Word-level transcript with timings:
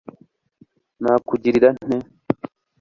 nakugirira 1.01 1.69
nte 1.83 1.97